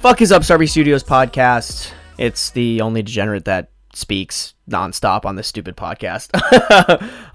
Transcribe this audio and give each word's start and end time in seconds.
Fuck 0.00 0.22
is 0.22 0.30
up, 0.30 0.42
Starby 0.42 0.70
Studios 0.70 1.02
podcast. 1.02 1.90
It's 2.18 2.50
the 2.50 2.82
only 2.82 3.02
degenerate 3.02 3.46
that 3.46 3.72
speaks 3.92 4.54
nonstop 4.70 5.24
on 5.24 5.34
this 5.34 5.48
stupid 5.48 5.76
podcast. 5.76 6.30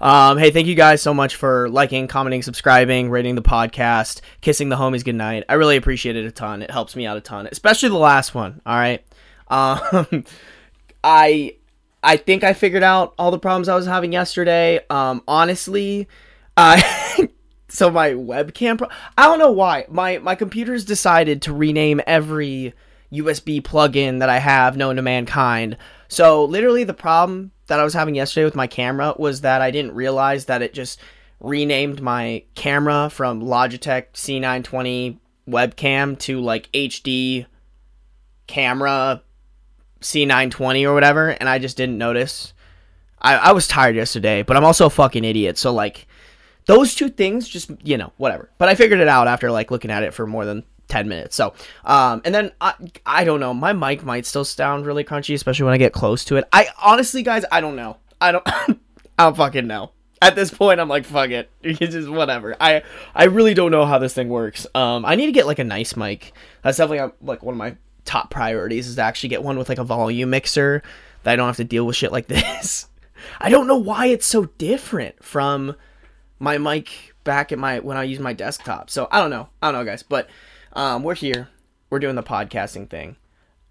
um, 0.00 0.38
hey, 0.38 0.50
thank 0.50 0.66
you 0.66 0.74
guys 0.74 1.02
so 1.02 1.12
much 1.12 1.36
for 1.36 1.68
liking, 1.68 2.08
commenting, 2.08 2.40
subscribing, 2.40 3.10
rating 3.10 3.34
the 3.34 3.42
podcast, 3.42 4.22
kissing 4.40 4.70
the 4.70 4.76
homies 4.76 5.04
goodnight. 5.04 5.44
I 5.46 5.54
really 5.54 5.76
appreciate 5.76 6.16
it 6.16 6.24
a 6.24 6.30
ton. 6.30 6.62
It 6.62 6.70
helps 6.70 6.96
me 6.96 7.04
out 7.04 7.18
a 7.18 7.20
ton, 7.20 7.46
especially 7.52 7.90
the 7.90 7.96
last 7.96 8.34
one. 8.34 8.62
All 8.64 8.76
right. 8.76 9.04
Um, 9.48 10.24
I 11.04 11.56
I 12.02 12.16
think 12.16 12.44
I 12.44 12.54
figured 12.54 12.82
out 12.82 13.12
all 13.18 13.30
the 13.30 13.38
problems 13.38 13.68
I 13.68 13.76
was 13.76 13.86
having 13.86 14.10
yesterday. 14.10 14.80
Um, 14.88 15.22
honestly, 15.28 16.08
I. 16.56 17.28
so 17.68 17.90
my 17.90 18.10
webcam 18.10 18.78
pro- 18.78 18.88
I 19.16 19.24
don't 19.24 19.38
know 19.38 19.50
why. 19.50 19.86
My 19.88 20.18
my 20.18 20.34
computer's 20.34 20.84
decided 20.84 21.42
to 21.42 21.52
rename 21.52 22.00
every 22.06 22.74
USB 23.12 23.62
plugin 23.62 24.18
that 24.20 24.28
I 24.28 24.38
have 24.38 24.76
known 24.76 24.96
to 24.96 25.02
mankind. 25.02 25.76
So 26.08 26.44
literally 26.44 26.84
the 26.84 26.94
problem 26.94 27.52
that 27.66 27.80
I 27.80 27.84
was 27.84 27.94
having 27.94 28.14
yesterday 28.14 28.44
with 28.44 28.54
my 28.54 28.66
camera 28.66 29.14
was 29.18 29.40
that 29.40 29.62
I 29.62 29.70
didn't 29.70 29.94
realize 29.94 30.46
that 30.46 30.62
it 30.62 30.74
just 30.74 31.00
renamed 31.40 32.00
my 32.00 32.44
camera 32.54 33.10
from 33.10 33.42
Logitech 33.42 34.12
C920 34.14 35.18
webcam 35.48 36.18
to 36.18 36.40
like 36.40 36.70
HD 36.72 37.46
camera 38.46 39.22
C920 40.00 40.84
or 40.84 40.94
whatever 40.94 41.30
and 41.30 41.48
I 41.48 41.58
just 41.58 41.76
didn't 41.76 41.98
notice. 41.98 42.52
I, 43.20 43.36
I 43.36 43.52
was 43.52 43.66
tired 43.66 43.96
yesterday, 43.96 44.42
but 44.42 44.56
I'm 44.56 44.64
also 44.64 44.86
a 44.86 44.90
fucking 44.90 45.24
idiot. 45.24 45.56
So 45.56 45.72
like 45.72 46.06
those 46.66 46.94
two 46.94 47.08
things 47.08 47.48
just 47.48 47.70
you 47.82 47.96
know 47.96 48.12
whatever. 48.16 48.50
But 48.58 48.68
i 48.68 48.74
figured 48.74 49.00
it 49.00 49.08
out 49.08 49.28
after 49.28 49.50
like 49.50 49.70
looking 49.70 49.90
at 49.90 50.02
it 50.02 50.14
for 50.14 50.26
more 50.26 50.44
than 50.44 50.64
10 50.88 51.08
minutes. 51.08 51.36
So 51.36 51.54
um 51.84 52.22
and 52.24 52.34
then 52.34 52.52
i 52.60 52.74
i 53.06 53.24
don't 53.24 53.40
know. 53.40 53.54
My 53.54 53.72
mic 53.72 54.04
might 54.04 54.26
still 54.26 54.44
sound 54.44 54.86
really 54.86 55.04
crunchy 55.04 55.34
especially 55.34 55.64
when 55.64 55.74
i 55.74 55.78
get 55.78 55.92
close 55.92 56.24
to 56.26 56.36
it. 56.36 56.44
I 56.52 56.68
honestly 56.82 57.22
guys 57.22 57.44
i 57.50 57.60
don't 57.60 57.76
know. 57.76 57.98
I 58.20 58.32
don't 58.32 58.42
i 58.48 58.76
don't 59.18 59.36
fucking 59.36 59.66
know. 59.66 59.90
At 60.22 60.36
this 60.36 60.50
point 60.50 60.80
i'm 60.80 60.88
like 60.88 61.04
fuck 61.04 61.30
it. 61.30 61.50
It's 61.62 61.94
just 61.94 62.08
whatever. 62.08 62.56
I 62.60 62.82
i 63.14 63.24
really 63.24 63.54
don't 63.54 63.70
know 63.70 63.86
how 63.86 63.98
this 63.98 64.14
thing 64.14 64.28
works. 64.28 64.66
Um 64.74 65.04
i 65.04 65.14
need 65.14 65.26
to 65.26 65.32
get 65.32 65.46
like 65.46 65.58
a 65.58 65.64
nice 65.64 65.96
mic. 65.96 66.32
That's 66.62 66.78
definitely 66.78 67.00
uh, 67.00 67.10
like 67.20 67.42
one 67.42 67.54
of 67.54 67.58
my 67.58 67.76
top 68.04 68.30
priorities 68.30 68.86
is 68.86 68.96
to 68.96 69.02
actually 69.02 69.30
get 69.30 69.42
one 69.42 69.56
with 69.56 69.68
like 69.68 69.78
a 69.78 69.84
volume 69.84 70.28
mixer 70.28 70.82
that 71.22 71.32
i 71.32 71.36
don't 71.36 71.46
have 71.46 71.56
to 71.56 71.64
deal 71.64 71.86
with 71.86 71.96
shit 71.96 72.12
like 72.12 72.26
this. 72.28 72.86
I 73.40 73.48
don't 73.48 73.66
know 73.66 73.76
why 73.78 74.06
it's 74.06 74.26
so 74.26 74.44
different 74.58 75.24
from 75.24 75.76
my 76.44 76.58
mic 76.58 77.14
back 77.24 77.50
at 77.50 77.58
my 77.58 77.80
when 77.80 77.96
I 77.96 78.04
use 78.04 78.20
my 78.20 78.32
desktop. 78.32 78.90
So 78.90 79.08
I 79.10 79.20
don't 79.20 79.30
know. 79.30 79.48
I 79.60 79.72
don't 79.72 79.80
know, 79.80 79.90
guys. 79.90 80.04
But 80.04 80.28
um, 80.74 81.02
we're 81.02 81.14
here. 81.14 81.48
We're 81.90 81.98
doing 81.98 82.14
the 82.14 82.22
podcasting 82.22 82.88
thing. 82.88 83.16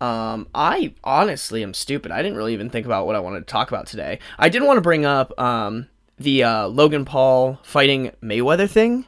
Um, 0.02 0.47
I 0.53 0.95
honestly 1.03 1.63
am 1.63 1.73
stupid. 1.73 2.11
I 2.11 2.21
didn't 2.21 2.38
really 2.38 2.53
even 2.53 2.69
think 2.69 2.85
about 2.85 3.05
what 3.05 3.16
I 3.16 3.19
wanted 3.19 3.47
to 3.47 3.51
talk 3.51 3.69
about 3.69 3.88
today. 3.88 4.19
I 4.38 4.49
did 4.49 4.61
want 4.63 4.77
to 4.77 4.81
bring 4.81 5.05
up 5.05 5.39
um, 5.39 5.88
the 6.17 6.44
uh, 6.44 6.67
Logan 6.67 7.05
Paul 7.05 7.59
fighting 7.63 8.11
Mayweather 8.21 8.69
thing. 8.69 9.05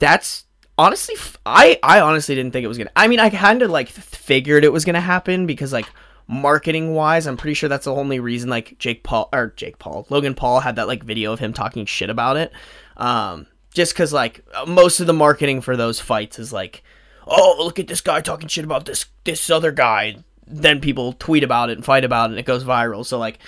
That's 0.00 0.44
honestly, 0.76 1.14
I 1.44 1.78
I 1.82 2.00
honestly 2.00 2.34
didn't 2.34 2.52
think 2.52 2.64
it 2.64 2.68
was 2.68 2.78
gonna. 2.78 2.90
I 2.96 3.06
mean, 3.06 3.20
I 3.20 3.30
kind 3.30 3.62
of 3.62 3.70
like 3.70 3.88
figured 3.88 4.64
it 4.64 4.72
was 4.72 4.84
gonna 4.84 5.00
happen 5.00 5.46
because 5.46 5.72
like 5.72 5.86
marketing 6.28 6.94
wise, 6.94 7.26
I'm 7.26 7.36
pretty 7.36 7.54
sure 7.54 7.68
that's 7.68 7.86
the 7.86 7.94
only 7.94 8.20
reason 8.20 8.50
like 8.50 8.78
Jake 8.78 9.02
Paul 9.02 9.28
or 9.32 9.54
Jake 9.56 9.78
Paul, 9.78 10.06
Logan 10.10 10.34
Paul 10.34 10.60
had 10.60 10.76
that 10.76 10.86
like 10.86 11.02
video 11.02 11.32
of 11.32 11.40
him 11.40 11.52
talking 11.52 11.86
shit 11.86 12.10
about 12.10 12.36
it. 12.36 12.52
Um, 12.98 13.46
just 13.72 13.94
because 13.94 14.12
like 14.12 14.44
most 14.66 15.00
of 15.00 15.06
the 15.06 15.12
marketing 15.12 15.62
for 15.62 15.76
those 15.76 16.00
fights 16.00 16.38
is 16.38 16.52
like, 16.52 16.82
oh 17.26 17.56
look 17.58 17.78
at 17.78 17.88
this 17.88 18.02
guy 18.02 18.20
talking 18.20 18.48
shit 18.48 18.64
about 18.64 18.84
this 18.84 19.06
this 19.24 19.50
other 19.50 19.72
guy. 19.72 20.16
Then 20.46 20.80
people 20.80 21.14
tweet 21.14 21.44
about 21.44 21.70
it 21.70 21.76
and 21.76 21.84
fight 21.84 22.04
about 22.04 22.30
it, 22.30 22.32
and 22.32 22.40
it 22.40 22.46
goes 22.46 22.64
viral. 22.64 23.04
So 23.04 23.18
like, 23.18 23.38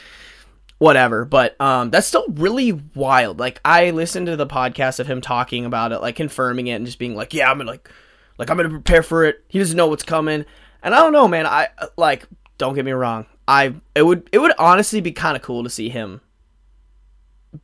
whatever. 0.78 1.24
But 1.24 1.58
um, 1.60 1.90
that's 1.90 2.06
still 2.06 2.26
really 2.28 2.72
wild. 2.72 3.38
Like 3.38 3.60
I 3.64 3.90
listened 3.90 4.26
to 4.26 4.36
the 4.36 4.46
podcast 4.46 5.00
of 5.00 5.06
him 5.06 5.20
talking 5.20 5.64
about 5.64 5.92
it, 5.92 6.00
like 6.00 6.16
confirming 6.16 6.66
it, 6.66 6.74
and 6.74 6.86
just 6.86 6.98
being 6.98 7.14
like, 7.14 7.32
yeah, 7.32 7.50
I'm 7.50 7.58
gonna 7.58 7.70
like, 7.70 7.90
like 8.38 8.50
I'm 8.50 8.56
gonna 8.56 8.70
prepare 8.70 9.02
for 9.02 9.24
it. 9.24 9.44
He 9.48 9.58
doesn't 9.58 9.76
know 9.76 9.86
what's 9.86 10.02
coming. 10.02 10.44
And 10.82 10.94
I 10.94 10.98
don't 10.98 11.12
know, 11.12 11.28
man. 11.28 11.46
I 11.46 11.68
like 11.96 12.26
don't 12.60 12.74
get 12.74 12.84
me 12.84 12.92
wrong. 12.92 13.26
I 13.48 13.74
it 13.96 14.02
would 14.02 14.28
it 14.30 14.38
would 14.38 14.52
honestly 14.58 15.00
be 15.00 15.10
kind 15.10 15.36
of 15.36 15.42
cool 15.42 15.64
to 15.64 15.70
see 15.70 15.88
him 15.88 16.20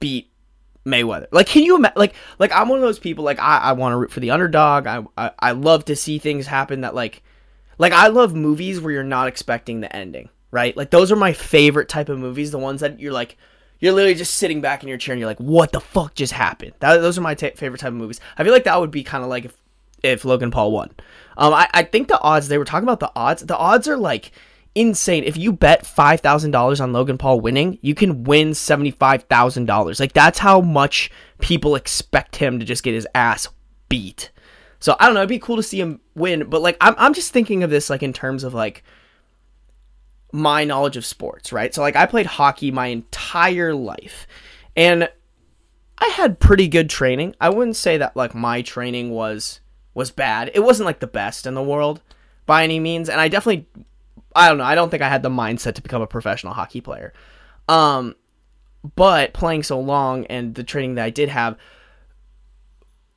beat 0.01 0.33
Mayweather. 0.85 1.27
Like, 1.31 1.47
can 1.47 1.63
you 1.63 1.77
imagine? 1.77 1.99
Like, 1.99 2.15
like 2.39 2.53
I'm 2.53 2.69
one 2.69 2.79
of 2.79 2.83
those 2.83 2.99
people. 2.99 3.25
Like, 3.25 3.39
I, 3.39 3.59
I 3.59 3.73
want 3.73 3.93
to 3.93 3.97
root 3.97 4.11
for 4.11 4.21
the 4.21 4.31
underdog. 4.31 4.87
I, 4.87 5.05
I 5.17 5.31
I 5.39 5.53
love 5.53 5.85
to 5.87 5.97
see 5.97 6.19
things 6.19 6.47
happen 6.47 6.81
that 6.81 6.95
like, 6.95 7.23
like 7.79 7.93
I 7.93 8.09
love 8.09 8.35
movies 8.35 8.81
where 8.81 8.93
you're 8.93 9.05
not 9.05 9.29
expecting 9.29 9.81
the 9.81 9.95
ending. 9.95 10.31
Right? 10.51 10.77
Like 10.77 10.91
those 10.91 11.13
are 11.13 11.17
my 11.17 11.33
favorite 11.33 11.89
type 11.89 12.09
of 12.09 12.19
movies. 12.19 12.51
The 12.51 12.59
ones 12.59 12.81
that 12.81 12.99
you're 12.99 13.13
like, 13.13 13.37
you're 13.79 13.93
literally 13.93 14.15
just 14.15 14.35
sitting 14.35 14.61
back 14.61 14.83
in 14.83 14.89
your 14.89 14.97
chair 14.97 15.13
and 15.13 15.21
you're 15.21 15.29
like, 15.29 15.39
what 15.39 15.73
the 15.73 15.81
fuck 15.81 16.15
just 16.15 16.33
happened? 16.33 16.73
That, 16.79 16.99
those 16.99 17.19
are 17.19 17.21
my 17.21 17.35
t- 17.35 17.51
favorite 17.51 17.81
type 17.81 17.89
of 17.89 17.95
movies. 17.95 18.21
I 18.39 18.45
feel 18.45 18.53
like 18.53 18.65
that 18.65 18.81
would 18.81 18.91
be 18.91 19.05
kind 19.05 19.23
of 19.23 19.29
like 19.29 19.45
if 19.45 19.57
if 20.03 20.25
Logan 20.25 20.51
Paul 20.51 20.73
won. 20.73 20.95
Um, 21.37 21.53
I 21.53 21.69
I 21.75 21.83
think 21.83 22.09
the 22.09 22.21
odds 22.21 22.49
they 22.49 22.59
were 22.59 22.65
talking 22.65 22.89
about 22.89 23.01
the 23.01 23.13
odds. 23.15 23.43
The 23.45 23.57
odds 23.57 23.89
are 23.89 23.97
like 23.97 24.33
insane. 24.77 25.25
If 25.25 25.37
you 25.37 25.53
bet 25.53 25.85
$5,000 25.85 26.81
on 26.81 26.93
Logan 26.93 27.19
Paul 27.19 27.41
winning, 27.41 27.79
you 27.83 27.95
can 27.95 28.23
win 28.23 28.51
$75,000. 28.51 29.99
Like 29.99 30.13
that's 30.13 30.39
how 30.39 30.61
much 30.61 31.11
people 31.41 31.75
expect 31.75 32.37
him 32.37 32.61
to 32.61 32.65
just 32.65 32.85
get 32.85 32.95
his 32.95 33.09
ass 33.15 33.49
beat. 33.89 34.31
So 34.79 34.95
I 35.01 35.07
don't 35.07 35.15
know, 35.15 35.21
it'd 35.21 35.31
be 35.31 35.39
cool 35.39 35.57
to 35.57 35.63
see 35.63 35.81
him 35.81 36.01
win, 36.15 36.49
but 36.49 36.61
like 36.63 36.77
I'm 36.81 36.95
I'm 36.99 37.15
just 37.15 37.33
thinking 37.33 37.65
of 37.65 37.71
this 37.71 37.91
like 37.91 38.03
in 38.03 38.13
terms 38.13 38.45
of 38.45 38.55
like 38.55 38.85
my 40.33 40.65
knowledge 40.65 40.97
of 40.97 41.07
sports, 41.07 41.51
right? 41.51 41.75
So 41.75 41.81
like 41.81 41.97
I 41.97 42.07
played 42.07 42.27
hockey 42.27 42.71
my 42.71 42.89
entire 42.89 43.75
life. 43.75 44.27
And 44.77 45.09
I 45.99 46.09
had 46.09 46.39
pretty 46.39 46.69
good 46.69 46.91
training. 46.91 47.35
I 47.41 47.49
wouldn't 47.49 47.77
say 47.77 47.97
that 47.97 48.17
like 48.17 48.35
my 48.35 48.61
training 48.61 49.11
was 49.11 49.61
was 49.95 50.11
bad. 50.11 50.51
It 50.55 50.61
wasn't 50.61 50.87
like 50.87 51.01
the 51.01 51.07
best 51.07 51.47
in 51.47 51.55
the 51.55 51.63
world 51.63 52.03
by 52.45 52.63
any 52.63 52.79
means, 52.79 53.09
and 53.09 53.19
I 53.19 53.29
definitely 53.29 53.67
I 54.37 54.49
don't 54.49 54.59
know. 54.59 54.65
I 54.65 54.75
don't 54.75 54.91
think 54.91 55.03
I 55.03 55.09
had 55.09 55.23
the 55.23 55.31
mindset 55.31 55.75
to 55.75 55.83
become 55.83 56.03
a 56.03 56.07
professional 56.07 56.53
hockey 56.53 56.81
player. 56.81 57.13
Um, 57.69 58.15
but 58.95 59.33
playing 59.33 59.63
so 59.63 59.81
long 59.81 60.27
and 60.27 60.55
the 60.55 60.63
training 60.63 60.97
that 60.97 61.05
I 61.05 61.11
did 61.11 61.31
have, 61.31 61.57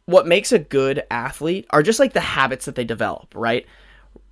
what 0.05 0.25
makes 0.25 0.51
a 0.51 0.57
good 0.57 1.03
athlete 1.11 1.67
are 1.69 1.83
just 1.83 1.99
like 1.99 2.13
the 2.13 2.21
habits 2.21 2.65
that 2.65 2.75
they 2.75 2.85
develop, 2.85 3.33
right? 3.35 3.65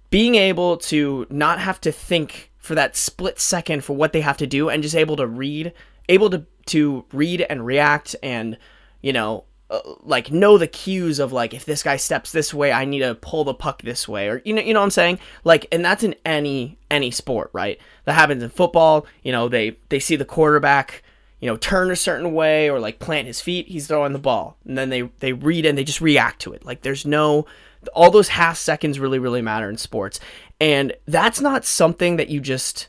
Being 0.09 0.35
able 0.35 0.77
to 0.77 1.27
not 1.29 1.59
have 1.59 1.79
to 1.81 1.91
think 1.91 2.51
for 2.57 2.73
that 2.75 2.95
split 2.95 3.39
second 3.39 3.83
for 3.83 3.95
what 3.95 4.13
they 4.13 4.21
have 4.21 4.37
to 4.37 4.47
do 4.47 4.69
and 4.69 4.81
just 4.81 4.95
able 4.95 5.17
to 5.17 5.27
read, 5.27 5.73
able 6.09 6.29
to 6.29 6.45
to 6.67 7.05
read 7.13 7.41
and 7.49 7.65
react 7.65 8.15
and 8.21 8.57
you 9.01 9.13
know 9.13 9.45
uh, 9.69 9.81
like 10.03 10.31
know 10.31 10.57
the 10.57 10.67
cues 10.67 11.19
of 11.19 11.33
like 11.33 11.53
if 11.53 11.65
this 11.65 11.83
guy 11.83 11.97
steps 11.97 12.31
this 12.31 12.53
way 12.53 12.71
i 12.71 12.85
need 12.85 12.99
to 12.99 13.15
pull 13.15 13.43
the 13.43 13.53
puck 13.53 13.81
this 13.81 14.07
way 14.07 14.29
or 14.29 14.41
you 14.45 14.53
know 14.53 14.61
you 14.61 14.73
know 14.73 14.79
what 14.79 14.85
i'm 14.85 14.91
saying? 14.91 15.19
Like 15.43 15.67
and 15.73 15.83
that's 15.83 16.03
in 16.03 16.15
any 16.25 16.77
any 16.89 17.11
sport 17.11 17.49
right? 17.51 17.77
That 18.05 18.13
happens 18.13 18.41
in 18.41 18.49
football 18.49 19.05
you 19.23 19.33
know 19.33 19.49
they 19.49 19.77
they 19.89 19.99
see 19.99 20.15
the 20.15 20.23
quarterback 20.23 21.03
you 21.41 21.49
know 21.49 21.57
turn 21.57 21.91
a 21.91 21.97
certain 21.97 22.33
way 22.33 22.69
or 22.69 22.79
like 22.79 22.99
plant 22.99 23.27
his 23.27 23.41
feet 23.41 23.67
he's 23.67 23.87
throwing 23.87 24.13
the 24.13 24.19
ball. 24.19 24.57
And 24.65 24.77
then 24.77 24.89
they 24.89 25.01
they 25.19 25.33
read 25.33 25.65
and 25.65 25.77
they 25.77 25.83
just 25.83 26.01
react 26.01 26.39
to 26.43 26.53
it. 26.53 26.65
Like 26.65 26.81
there's 26.81 27.05
no 27.05 27.45
all 27.93 28.09
those 28.09 28.29
half 28.29 28.57
seconds 28.57 28.99
really 28.99 29.19
really 29.19 29.41
matter 29.41 29.69
in 29.69 29.77
sports. 29.77 30.21
And 30.61 30.93
that's 31.07 31.41
not 31.41 31.65
something 31.65 32.15
that 32.15 32.29
you 32.29 32.39
just 32.39 32.87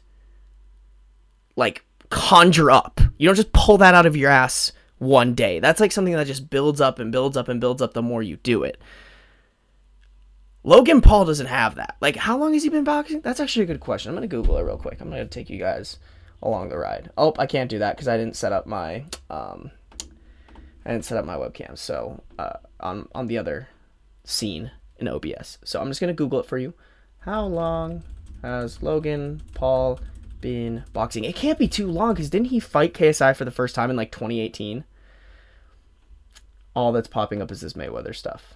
like 1.57 1.85
conjure 2.09 2.71
up. 2.71 3.01
You 3.19 3.29
don't 3.29 3.35
just 3.35 3.53
pull 3.53 3.79
that 3.79 3.95
out 3.95 4.07
of 4.07 4.17
your 4.17 4.31
ass 4.31 4.73
one 4.99 5.35
day. 5.35 5.61
That's 5.61 5.81
like 5.81 5.93
something 5.93 6.15
that 6.15 6.27
just 6.27 6.51
builds 6.51 6.81
up 6.81 6.99
and 6.99 7.13
builds 7.13 7.37
up 7.37 7.49
and 7.49 7.61
builds 7.61 7.83
up 7.83 7.95
the 7.95 8.03
more 8.03 8.23
you 8.23 8.37
do 8.37 8.63
it. 8.63 8.81
Logan 10.65 11.01
Paul 11.01 11.25
doesn't 11.25 11.47
have 11.47 11.77
that. 11.77 11.97
Like, 12.01 12.17
how 12.17 12.37
long 12.37 12.53
has 12.53 12.63
he 12.63 12.69
been 12.69 12.85
boxing? 12.85 13.21
That's 13.21 13.41
actually 13.41 13.63
a 13.63 13.67
good 13.67 13.81
question. 13.81 14.11
I'm 14.11 14.17
gonna 14.17 14.27
Google 14.27 14.59
it 14.59 14.63
real 14.63 14.77
quick. 14.77 15.01
I'm 15.01 15.09
gonna 15.09 15.27
take 15.27 15.49
you 15.49 15.59
guys 15.59 15.99
along 16.43 16.69
the 16.69 16.79
ride. 16.79 17.11
Oh, 17.17 17.33
I 17.39 17.47
can't 17.47 17.71
do 17.71 17.79
that 17.79 17.97
because 17.97 18.09
I 18.09 18.17
didn't 18.17 18.37
set 18.37 18.53
up 18.53 18.67
my 18.67 19.05
um, 19.31 19.71
I 20.85 20.91
didn't 20.91 21.05
set 21.05 21.19
up 21.19 21.25
my 21.25 21.37
webcam. 21.37 21.79
So 21.79 22.23
uh, 22.39 22.59
on 22.81 23.09
on 23.15 23.29
the 23.29 23.39
other 23.39 23.69
scene 24.25 24.71
in 24.99 25.09
OBS. 25.09 25.59
So 25.65 25.81
I'm 25.81 25.89
just 25.89 26.01
gonna 26.01 26.13
Google 26.13 26.41
it 26.41 26.47
for 26.47 26.59
you. 26.59 26.75
How 27.21 27.45
long 27.45 28.03
has 28.43 28.83
Logan 28.83 29.43
Paul 29.55 30.01
been 30.41 30.85
boxing? 30.93 31.25
It 31.25 31.35
can't 31.35 31.59
be 31.59 31.69
too 31.69 31.89
long 31.89 32.15
because 32.15 32.31
didn't 32.31 32.49
he 32.49 32.61
fight 32.61 32.95
KSI 32.95 33.35
for 33.37 33.45
the 33.45 33.51
first 33.51 33.75
time 33.75 33.91
in 33.91 33.97
like 33.97 34.13
2018? 34.13 34.85
All 36.75 36.93
that's 36.93 37.09
popping 37.09 37.43
up 37.43 37.51
is 37.51 37.61
this 37.61 37.73
Mayweather 37.73 38.15
stuff. 38.15 38.55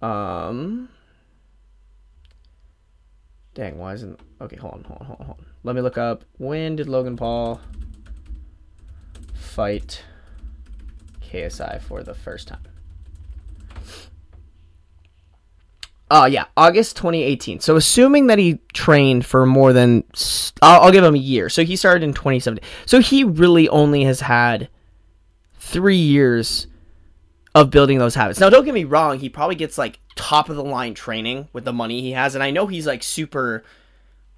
Um. 0.00 0.88
Dang, 3.54 3.78
why 3.78 3.94
isn't. 3.94 4.18
Okay, 4.40 4.56
hold 4.56 4.74
on, 4.74 4.84
hold 4.84 5.00
on, 5.00 5.06
hold 5.06 5.20
on, 5.20 5.26
hold 5.26 5.38
on. 5.38 5.46
Let 5.62 5.76
me 5.76 5.82
look 5.82 5.98
up. 5.98 6.24
When 6.38 6.76
did 6.76 6.88
Logan 6.88 7.16
Paul 7.16 7.60
fight 9.34 10.04
KSI 11.22 11.80
for 11.80 12.02
the 12.02 12.14
first 12.14 12.48
time? 12.48 12.71
Uh, 16.12 16.26
yeah, 16.26 16.44
August 16.58 16.96
2018. 16.96 17.60
So 17.60 17.74
assuming 17.74 18.26
that 18.26 18.38
he 18.38 18.58
trained 18.74 19.24
for 19.24 19.46
more 19.46 19.72
than, 19.72 20.04
I'll, 20.60 20.82
I'll 20.82 20.92
give 20.92 21.02
him 21.02 21.14
a 21.14 21.18
year. 21.18 21.48
So 21.48 21.64
he 21.64 21.74
started 21.74 22.02
in 22.02 22.12
2017. 22.12 22.62
So 22.84 23.00
he 23.00 23.24
really 23.24 23.66
only 23.70 24.04
has 24.04 24.20
had 24.20 24.68
three 25.58 25.96
years 25.96 26.66
of 27.54 27.70
building 27.70 27.98
those 27.98 28.14
habits. 28.14 28.38
Now, 28.38 28.50
don't 28.50 28.66
get 28.66 28.74
me 28.74 28.84
wrong. 28.84 29.20
He 29.20 29.30
probably 29.30 29.54
gets 29.54 29.78
like 29.78 30.00
top 30.14 30.50
of 30.50 30.56
the 30.56 30.62
line 30.62 30.92
training 30.92 31.48
with 31.54 31.64
the 31.64 31.72
money 31.72 32.02
he 32.02 32.12
has, 32.12 32.34
and 32.34 32.44
I 32.44 32.50
know 32.50 32.66
he's 32.66 32.86
like 32.86 33.02
super 33.02 33.64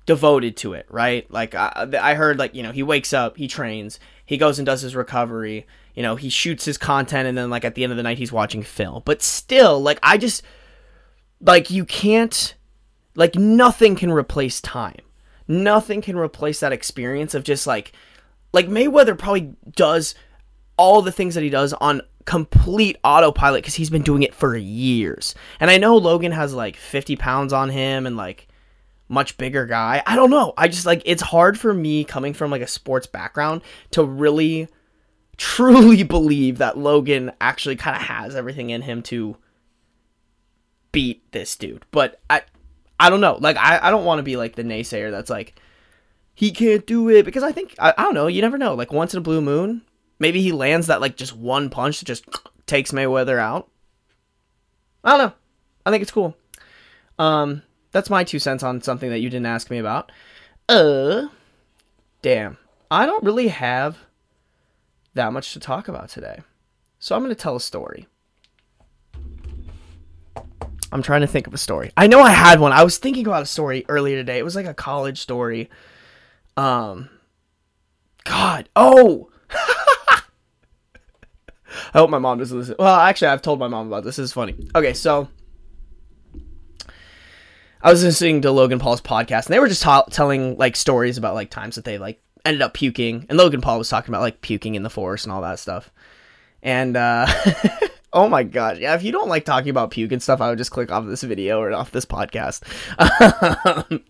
devoted 0.06 0.56
to 0.58 0.74
it, 0.74 0.86
right? 0.90 1.28
Like 1.28 1.56
I, 1.56 1.88
I 2.00 2.14
heard, 2.14 2.38
like 2.38 2.54
you 2.54 2.62
know, 2.62 2.70
he 2.70 2.84
wakes 2.84 3.12
up, 3.12 3.36
he 3.36 3.48
trains, 3.48 3.98
he 4.24 4.36
goes 4.36 4.60
and 4.60 4.66
does 4.66 4.82
his 4.82 4.94
recovery. 4.94 5.66
You 5.96 6.04
know, 6.04 6.14
he 6.14 6.28
shoots 6.28 6.64
his 6.64 6.78
content, 6.78 7.26
and 7.26 7.36
then 7.36 7.50
like 7.50 7.64
at 7.64 7.74
the 7.74 7.82
end 7.82 7.92
of 7.92 7.96
the 7.96 8.04
night, 8.04 8.18
he's 8.18 8.32
watching 8.32 8.62
film. 8.62 9.02
But 9.04 9.22
still, 9.22 9.80
like 9.80 9.98
I 10.04 10.18
just 10.18 10.44
like 11.44 11.70
you 11.70 11.84
can't 11.84 12.54
like 13.14 13.36
nothing 13.36 13.94
can 13.94 14.10
replace 14.10 14.60
time. 14.60 15.00
Nothing 15.46 16.00
can 16.00 16.16
replace 16.16 16.60
that 16.60 16.72
experience 16.72 17.34
of 17.34 17.44
just 17.44 17.66
like 17.66 17.92
like 18.52 18.68
Mayweather 18.68 19.16
probably 19.16 19.54
does 19.76 20.14
all 20.76 21.02
the 21.02 21.12
things 21.12 21.34
that 21.34 21.44
he 21.44 21.50
does 21.50 21.72
on 21.74 22.00
complete 22.24 22.96
autopilot 23.04 23.62
because 23.62 23.74
he's 23.74 23.90
been 23.90 24.02
doing 24.02 24.22
it 24.22 24.34
for 24.34 24.56
years. 24.56 25.34
And 25.60 25.70
I 25.70 25.76
know 25.76 25.96
Logan 25.96 26.32
has 26.32 26.54
like 26.54 26.76
50 26.76 27.16
pounds 27.16 27.52
on 27.52 27.68
him 27.68 28.06
and 28.06 28.16
like 28.16 28.48
much 29.08 29.36
bigger 29.36 29.66
guy. 29.66 30.02
I 30.06 30.16
don't 30.16 30.30
know. 30.30 30.54
I 30.56 30.68
just 30.68 30.86
like 30.86 31.02
it's 31.04 31.22
hard 31.22 31.58
for 31.58 31.74
me 31.74 32.04
coming 32.04 32.32
from 32.32 32.50
like 32.50 32.62
a 32.62 32.66
sports 32.66 33.06
background 33.06 33.62
to 33.90 34.02
really 34.02 34.68
truly 35.36 36.02
believe 36.04 36.58
that 36.58 36.78
Logan 36.78 37.32
actually 37.40 37.76
kind 37.76 37.96
of 37.96 38.02
has 38.02 38.34
everything 38.34 38.70
in 38.70 38.82
him 38.82 39.02
to 39.02 39.36
beat 40.94 41.32
this 41.32 41.56
dude. 41.56 41.84
But 41.90 42.20
I 42.30 42.42
I 42.98 43.10
don't 43.10 43.20
know. 43.20 43.36
Like 43.40 43.56
I, 43.56 43.78
I 43.82 43.90
don't 43.90 44.04
want 44.04 44.18
to 44.18 44.22
be 44.22 44.36
like 44.36 44.54
the 44.54 44.64
naysayer 44.64 45.10
that's 45.10 45.30
like 45.30 45.60
he 46.34 46.50
can't 46.50 46.86
do 46.86 47.08
it 47.10 47.24
because 47.24 47.42
I 47.42 47.52
think 47.52 47.74
I, 47.78 47.92
I 47.96 48.02
don't 48.02 48.14
know, 48.14 48.26
you 48.26 48.40
never 48.40 48.58
know. 48.58 48.74
Like 48.74 48.92
once 48.92 49.12
in 49.12 49.18
a 49.18 49.22
blue 49.22 49.40
moon, 49.40 49.82
maybe 50.18 50.40
he 50.40 50.52
lands 50.52 50.86
that 50.86 51.00
like 51.00 51.16
just 51.16 51.36
one 51.36 51.68
punch 51.68 51.98
that 51.98 52.06
just 52.06 52.24
takes 52.66 52.92
Mayweather 52.92 53.38
out. 53.38 53.68
I 55.02 55.10
don't 55.10 55.26
know. 55.28 55.34
I 55.84 55.90
think 55.90 56.02
it's 56.02 56.12
cool. 56.12 56.36
Um 57.18 57.62
that's 57.92 58.10
my 58.10 58.24
two 58.24 58.38
cents 58.38 58.62
on 58.62 58.80
something 58.80 59.10
that 59.10 59.20
you 59.20 59.30
didn't 59.30 59.46
ask 59.46 59.70
me 59.70 59.78
about. 59.78 60.10
Uh 60.68 61.28
damn. 62.22 62.56
I 62.90 63.06
don't 63.06 63.24
really 63.24 63.48
have 63.48 63.98
that 65.14 65.32
much 65.32 65.52
to 65.52 65.60
talk 65.60 65.88
about 65.88 66.08
today. 66.08 66.40
So 66.98 67.14
I'm 67.14 67.22
going 67.22 67.34
to 67.34 67.40
tell 67.40 67.56
a 67.56 67.60
story. 67.60 68.06
I'm 70.94 71.02
trying 71.02 71.22
to 71.22 71.26
think 71.26 71.48
of 71.48 71.52
a 71.52 71.58
story. 71.58 71.90
I 71.96 72.06
know 72.06 72.20
I 72.20 72.30
had 72.30 72.60
one. 72.60 72.72
I 72.72 72.84
was 72.84 72.98
thinking 72.98 73.26
about 73.26 73.42
a 73.42 73.46
story 73.46 73.84
earlier 73.88 74.16
today. 74.16 74.38
It 74.38 74.44
was 74.44 74.54
like 74.54 74.66
a 74.66 74.72
college 74.72 75.20
story. 75.20 75.68
Um 76.56 77.10
God. 78.22 78.68
Oh. 78.76 79.28
I 79.50 80.22
hope 81.98 82.10
my 82.10 82.18
mom 82.18 82.38
doesn't 82.38 82.56
listen. 82.56 82.76
Well, 82.78 82.94
actually, 82.94 83.28
I've 83.28 83.42
told 83.42 83.58
my 83.58 83.66
mom 83.66 83.88
about 83.88 84.04
this. 84.04 84.16
This 84.16 84.26
is 84.26 84.32
funny. 84.32 84.54
Okay, 84.76 84.94
so 84.94 85.28
I 87.82 87.90
was 87.90 88.04
listening 88.04 88.42
to 88.42 88.52
Logan 88.52 88.78
Paul's 88.78 89.00
podcast, 89.00 89.46
and 89.46 89.54
they 89.54 89.58
were 89.58 89.68
just 89.68 89.82
ta- 89.82 90.04
telling 90.04 90.56
like 90.56 90.76
stories 90.76 91.18
about 91.18 91.34
like 91.34 91.50
times 91.50 91.74
that 91.74 91.84
they 91.84 91.98
like 91.98 92.22
ended 92.44 92.62
up 92.62 92.72
puking, 92.72 93.26
and 93.28 93.36
Logan 93.36 93.60
Paul 93.60 93.78
was 93.78 93.88
talking 93.88 94.10
about 94.10 94.22
like 94.22 94.40
puking 94.40 94.76
in 94.76 94.84
the 94.84 94.90
forest 94.90 95.24
and 95.24 95.32
all 95.32 95.42
that 95.42 95.58
stuff. 95.58 95.90
And 96.62 96.96
uh, 96.96 97.26
Oh 98.14 98.28
my 98.28 98.44
god. 98.44 98.78
Yeah, 98.78 98.94
if 98.94 99.02
you 99.02 99.10
don't 99.10 99.28
like 99.28 99.44
talking 99.44 99.70
about 99.70 99.90
puke 99.90 100.12
and 100.12 100.22
stuff, 100.22 100.40
I 100.40 100.48
would 100.48 100.56
just 100.56 100.70
click 100.70 100.92
off 100.92 101.04
this 101.04 101.24
video 101.24 101.58
or 101.58 101.72
off 101.72 101.90
this 101.90 102.06
podcast. 102.06 102.62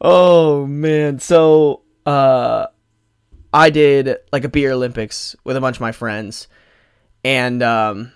oh 0.00 0.64
man. 0.64 1.18
So 1.18 1.82
uh 2.06 2.66
I 3.52 3.70
did 3.70 4.16
like 4.32 4.44
a 4.44 4.48
beer 4.48 4.70
Olympics 4.70 5.34
with 5.42 5.56
a 5.56 5.60
bunch 5.60 5.78
of 5.78 5.80
my 5.80 5.90
friends. 5.90 6.46
And 7.24 7.64
um 7.64 8.12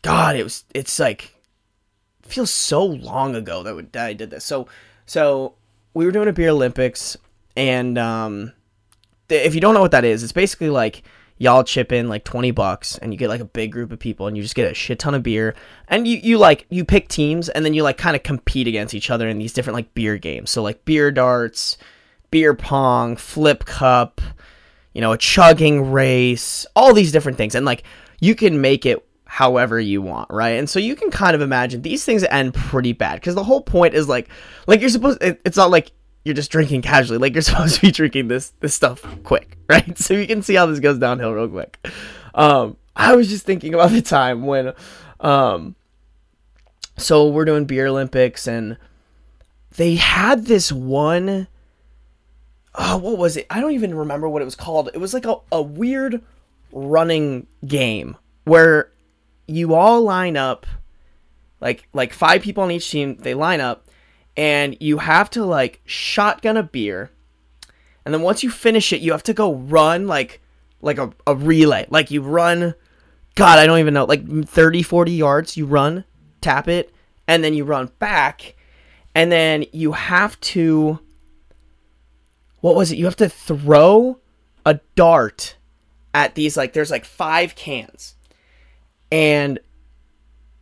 God, 0.00 0.34
it 0.34 0.42
was 0.42 0.64
it's 0.74 0.98
like 0.98 1.34
it 2.22 2.30
feels 2.30 2.50
so 2.50 2.82
long 2.82 3.34
ago 3.34 3.62
that, 3.62 3.92
that 3.92 4.06
I 4.06 4.14
did 4.14 4.30
this. 4.30 4.44
So 4.46 4.68
so 5.04 5.56
we 5.92 6.06
were 6.06 6.12
doing 6.12 6.28
a 6.28 6.32
beer 6.32 6.48
Olympics 6.48 7.14
and 7.58 7.98
um 7.98 8.52
if 9.28 9.54
you 9.54 9.60
don't 9.60 9.74
know 9.74 9.82
what 9.82 9.90
that 9.90 10.06
is, 10.06 10.22
it's 10.22 10.32
basically 10.32 10.70
like 10.70 11.02
y'all 11.38 11.64
chip 11.64 11.92
in 11.92 12.08
like 12.08 12.24
20 12.24 12.50
bucks 12.52 12.96
and 12.98 13.12
you 13.12 13.18
get 13.18 13.28
like 13.28 13.40
a 13.40 13.44
big 13.44 13.72
group 13.72 13.90
of 13.90 13.98
people 13.98 14.26
and 14.26 14.36
you 14.36 14.42
just 14.42 14.54
get 14.54 14.70
a 14.70 14.74
shit 14.74 14.98
ton 14.98 15.14
of 15.14 15.22
beer 15.22 15.54
and 15.88 16.06
you, 16.06 16.16
you 16.18 16.38
like 16.38 16.66
you 16.70 16.84
pick 16.84 17.08
teams 17.08 17.48
and 17.48 17.64
then 17.64 17.74
you 17.74 17.82
like 17.82 17.98
kind 17.98 18.14
of 18.14 18.22
compete 18.22 18.68
against 18.68 18.94
each 18.94 19.10
other 19.10 19.28
in 19.28 19.38
these 19.38 19.52
different 19.52 19.74
like 19.74 19.92
beer 19.94 20.16
games. 20.16 20.50
So 20.50 20.62
like 20.62 20.84
beer 20.84 21.10
darts 21.10 21.76
beer 22.30 22.54
pong 22.54 23.14
flip 23.14 23.64
cup 23.64 24.20
you 24.92 25.00
know 25.00 25.12
a 25.12 25.18
chugging 25.18 25.92
race 25.92 26.66
all 26.74 26.92
these 26.92 27.12
different 27.12 27.38
things 27.38 27.54
and 27.54 27.64
like 27.64 27.84
you 28.20 28.34
can 28.34 28.60
make 28.60 28.84
it 28.84 29.06
however 29.24 29.80
you 29.80 30.00
want 30.00 30.30
right? 30.30 30.50
And 30.50 30.70
so 30.70 30.78
you 30.78 30.94
can 30.94 31.10
kind 31.10 31.34
of 31.34 31.40
imagine 31.40 31.82
these 31.82 32.04
things 32.04 32.22
end 32.24 32.54
pretty 32.54 32.92
bad 32.92 33.16
because 33.16 33.34
the 33.34 33.44
whole 33.44 33.60
point 33.60 33.94
is 33.94 34.08
like 34.08 34.28
like 34.68 34.80
you're 34.80 34.88
supposed 34.88 35.22
it, 35.22 35.40
it's 35.44 35.56
not 35.56 35.70
like 35.70 35.90
you're 36.24 36.34
just 36.34 36.50
drinking 36.50 36.82
casually. 36.82 37.18
Like 37.18 37.34
you're 37.34 37.42
supposed 37.42 37.76
to 37.76 37.80
be 37.80 37.90
drinking 37.90 38.28
this 38.28 38.52
this 38.60 38.74
stuff 38.74 39.04
quick, 39.22 39.56
right? 39.68 39.96
So 39.98 40.14
you 40.14 40.26
can 40.26 40.42
see 40.42 40.54
how 40.54 40.66
this 40.66 40.80
goes 40.80 40.98
downhill 40.98 41.32
real 41.32 41.48
quick. 41.48 41.78
Um, 42.34 42.76
I 42.96 43.14
was 43.14 43.28
just 43.28 43.44
thinking 43.44 43.74
about 43.74 43.90
the 43.90 44.02
time 44.02 44.46
when, 44.46 44.72
um, 45.20 45.74
so 46.96 47.28
we're 47.28 47.44
doing 47.44 47.64
beer 47.64 47.86
Olympics 47.86 48.46
and 48.46 48.76
they 49.76 49.96
had 49.96 50.46
this 50.46 50.72
one. 50.72 51.48
Oh, 52.76 52.96
what 52.96 53.18
was 53.18 53.36
it? 53.36 53.46
I 53.50 53.60
don't 53.60 53.72
even 53.72 53.94
remember 53.94 54.28
what 54.28 54.42
it 54.42 54.44
was 54.44 54.56
called. 54.56 54.90
It 54.94 54.98
was 54.98 55.14
like 55.14 55.26
a, 55.26 55.36
a 55.52 55.62
weird 55.62 56.22
running 56.72 57.46
game 57.64 58.16
where 58.44 58.90
you 59.46 59.74
all 59.74 60.02
line 60.02 60.36
up, 60.36 60.66
like 61.60 61.88
like 61.92 62.12
five 62.12 62.42
people 62.42 62.64
on 62.64 62.70
each 62.70 62.90
team. 62.90 63.16
They 63.16 63.34
line 63.34 63.60
up 63.60 63.88
and 64.36 64.76
you 64.80 64.98
have 64.98 65.30
to 65.30 65.44
like 65.44 65.80
shotgun 65.84 66.56
a 66.56 66.62
beer 66.62 67.10
and 68.04 68.12
then 68.12 68.22
once 68.22 68.42
you 68.42 68.50
finish 68.50 68.92
it 68.92 69.00
you 69.00 69.12
have 69.12 69.22
to 69.22 69.34
go 69.34 69.54
run 69.54 70.06
like 70.06 70.40
like 70.80 70.98
a, 70.98 71.10
a 71.26 71.34
relay. 71.34 71.86
Like 71.88 72.10
you 72.10 72.22
run 72.22 72.74
god 73.34 73.58
i 73.58 73.66
don't 73.66 73.80
even 73.80 73.94
know 73.94 74.04
like 74.04 74.46
30 74.46 74.82
40 74.84 75.10
yards 75.12 75.56
you 75.56 75.66
run 75.66 76.04
tap 76.40 76.68
it 76.68 76.94
and 77.26 77.42
then 77.42 77.52
you 77.52 77.64
run 77.64 77.90
back 77.98 78.54
and 79.14 79.32
then 79.32 79.64
you 79.72 79.92
have 79.92 80.38
to 80.40 81.00
what 82.64 82.76
was 82.76 82.90
it? 82.90 82.96
You 82.96 83.04
have 83.04 83.16
to 83.16 83.28
throw 83.28 84.20
a 84.64 84.80
dart 84.94 85.56
at 86.14 86.34
these 86.34 86.56
like 86.56 86.72
there's 86.72 86.90
like 86.90 87.04
five 87.04 87.54
cans 87.54 88.14
and 89.12 89.58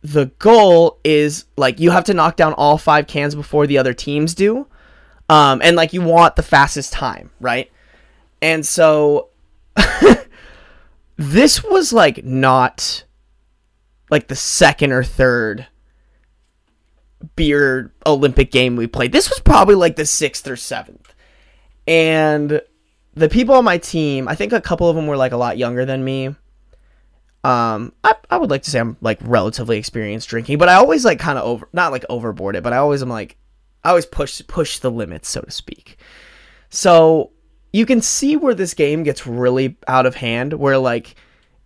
the 0.03 0.25
goal 0.37 0.99
is 1.03 1.45
like 1.55 1.79
you 1.79 1.91
have 1.91 2.03
to 2.03 2.13
knock 2.13 2.35
down 2.35 2.53
all 2.53 2.77
five 2.77 3.07
cans 3.07 3.35
before 3.35 3.65
the 3.65 3.77
other 3.77 3.93
teams 3.93 4.35
do. 4.35 4.67
Um, 5.29 5.61
and 5.63 5.75
like 5.75 5.93
you 5.93 6.01
want 6.01 6.35
the 6.35 6.43
fastest 6.43 6.91
time, 6.91 7.31
right? 7.39 7.71
And 8.41 8.65
so 8.65 9.29
this 11.15 11.63
was 11.63 11.93
like 11.93 12.25
not 12.25 13.05
like 14.11 14.27
the 14.27 14.35
second 14.35 14.91
or 14.91 15.03
third 15.03 15.67
beer 17.37 17.93
Olympic 18.05 18.51
game 18.51 18.75
we 18.75 18.87
played. 18.87 19.13
This 19.13 19.29
was 19.29 19.39
probably 19.39 19.75
like 19.75 19.95
the 19.95 20.05
sixth 20.05 20.47
or 20.47 20.57
seventh. 20.57 21.15
And 21.87 22.61
the 23.15 23.29
people 23.29 23.55
on 23.55 23.63
my 23.63 23.77
team, 23.77 24.27
I 24.27 24.35
think 24.35 24.51
a 24.51 24.61
couple 24.61 24.89
of 24.89 24.95
them 24.97 25.07
were 25.07 25.17
like 25.17 25.31
a 25.31 25.37
lot 25.37 25.57
younger 25.57 25.85
than 25.85 26.03
me. 26.03 26.35
Um, 27.43 27.93
I, 28.03 28.15
I 28.29 28.37
would 28.37 28.49
like 28.49 28.63
to 28.63 28.71
say 28.71 28.79
I'm 28.79 28.95
like 29.01 29.19
relatively 29.21 29.77
experienced 29.77 30.29
drinking, 30.29 30.57
but 30.57 30.69
I 30.69 30.75
always 30.75 31.03
like 31.03 31.19
kind 31.19 31.37
of 31.37 31.43
over, 31.43 31.67
not 31.73 31.91
like 31.91 32.05
overboard 32.09 32.55
it, 32.55 32.63
but 32.63 32.71
I 32.73 32.77
always 32.77 33.01
am 33.01 33.09
like, 33.09 33.37
I 33.83 33.89
always 33.89 34.05
push 34.05 34.41
push 34.47 34.79
the 34.79 34.89
limits, 34.91 35.29
so 35.29 35.41
to 35.41 35.51
speak. 35.51 35.97
So 36.69 37.31
you 37.73 37.85
can 37.85 38.01
see 38.01 38.37
where 38.37 38.53
this 38.53 38.73
game 38.73 39.03
gets 39.03 39.27
really 39.27 39.75
out 39.87 40.05
of 40.05 40.15
hand, 40.15 40.53
where 40.53 40.77
like 40.77 41.15